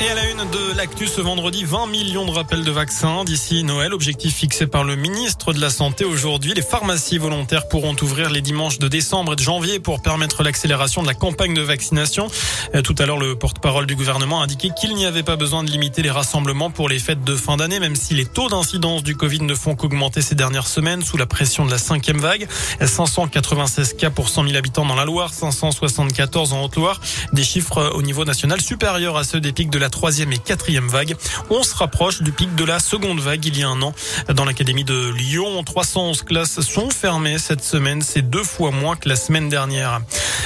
[0.00, 3.62] Et à la une de l'actu ce vendredi, 20 millions de rappels de vaccins d'ici
[3.62, 3.92] Noël.
[3.92, 6.54] Objectif fixé par le ministre de la Santé aujourd'hui.
[6.54, 11.02] Les pharmacies volontaires pourront ouvrir les dimanches de décembre et de janvier pour permettre l'accélération
[11.02, 12.28] de la campagne de vaccination.
[12.74, 15.62] Euh, tout à l'heure, le porte-parole du gouvernement a indiqué qu'il n'y avait pas besoin
[15.62, 19.02] de limiter les rassemblements pour les fêtes de fin d'année, même si les taux d'incidence
[19.02, 22.48] du Covid ne font qu'augmenter ces dernières semaines sous la pression de la cinquième vague.
[22.80, 27.00] 596 cas pour 100 000 habitants dans la Loire, 574 en Haute-Loire.
[27.32, 30.86] Des chiffres au niveau national supérieurs à ceux des pics de la troisième et quatrième
[30.86, 31.16] vague.
[31.50, 33.92] On se rapproche du pic de la seconde vague il y a un an.
[34.32, 38.00] Dans l'académie de Lyon, 311 classes sont fermées cette semaine.
[38.00, 40.00] C'est deux fois moins que la semaine dernière.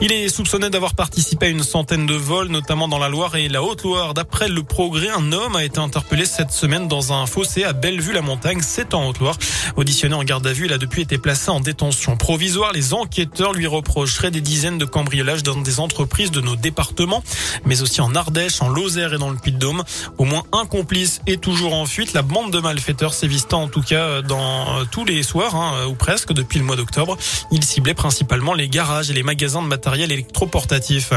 [0.00, 3.48] Il est soupçonné d'avoir participé à une centaine de vols, notamment dans la Loire et
[3.48, 4.14] la Haute-Loire.
[4.14, 8.60] D'après le progrès, un homme a été interpellé cette semaine dans un fossé à Bellevue-la-Montagne,
[8.62, 9.36] c'est en Haute-Loire.
[9.76, 12.72] Auditionné en garde à vue, il a depuis été placé en détention provisoire.
[12.72, 17.22] Les enquêteurs lui reprocheraient des dizaines de cambriolages dans des entreprises de nos départements,
[17.66, 19.82] mais aussi en Ardèche, en Lozère et dans le Puy-de-Dôme.
[20.18, 22.12] Au moins un complice est toujours en fuite.
[22.14, 25.94] La bande de malfaiteurs sévissant en tout cas dans euh, tous les soirs, hein, ou
[25.94, 27.18] presque, depuis le mois d'octobre.
[27.50, 31.12] Il ciblait principalement les garages et les magasins de matériel électroportatif.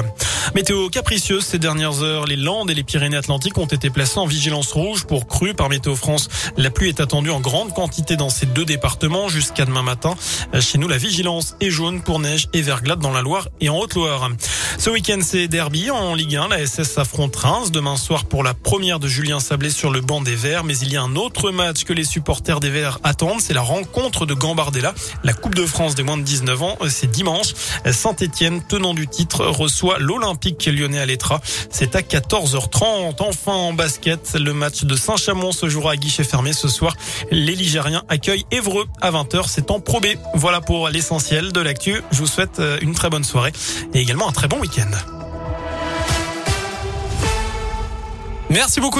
[0.55, 2.25] Météo capricieuse ces dernières heures.
[2.25, 5.95] Les Landes et les Pyrénées-Atlantiques ont été placés en vigilance rouge pour crue par Météo
[5.95, 6.29] France.
[6.57, 10.15] La pluie est attendue en grande quantité dans ces deux départements jusqu'à demain matin.
[10.59, 13.77] Chez nous, la vigilance est jaune pour neige et verglas dans la Loire et en
[13.77, 14.29] Haute-Loire.
[14.77, 16.49] Ce week-end, c'est derby en Ligue 1.
[16.49, 20.21] La SS affronte Reims demain soir pour la première de Julien Sablé sur le banc
[20.21, 20.63] des Verts.
[20.63, 23.39] Mais il y a un autre match que les supporters des Verts attendent.
[23.39, 24.93] C'est la rencontre de Gambardella.
[25.23, 26.77] La Coupe de France des moins de 19 ans.
[26.89, 27.53] C'est dimanche.
[27.91, 31.41] Saint-Etienne, tenant du titre, reçoit l'Olympique lyonnais à l'Etra.
[31.69, 33.15] C'est à 14h30.
[33.19, 36.95] Enfin, en basket, le match de Saint-Chamond se jouera à guichet fermé ce soir.
[37.31, 39.45] Les Ligériens accueillent Évreux à 20h.
[39.47, 40.07] C'est en Pro B.
[40.35, 42.01] Voilà pour l'essentiel de l'actu.
[42.11, 43.53] Je vous souhaite une très bonne soirée
[43.93, 44.91] et également un très bon week-end.
[48.49, 48.91] Merci beaucoup.